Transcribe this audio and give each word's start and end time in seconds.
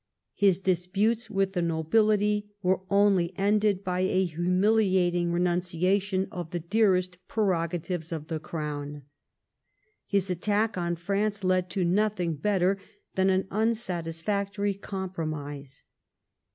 His 0.33 0.59
disputes 0.59 1.29
with 1.29 1.53
the 1.53 1.61
nobility 1.61 2.49
were 2.63 2.81
only 2.89 3.37
ended 3.37 3.83
by 3.83 3.99
a 3.99 4.25
humiliating 4.25 5.31
renuncia 5.31 6.01
tion 6.01 6.27
of 6.31 6.49
the 6.49 6.59
dearest 6.59 7.19
prerogatives 7.27 8.11
of 8.11 8.25
the 8.25 8.39
Crown. 8.39 9.03
His 10.07 10.31
attack 10.31 10.75
on 10.75 10.95
France 10.95 11.43
led 11.43 11.69
to 11.69 11.85
nothing 11.85 12.33
better 12.37 12.79
than 13.13 13.29
an 13.29 13.43
unsatis 13.51 14.23
factory 14.23 14.73
compromise. 14.73 15.83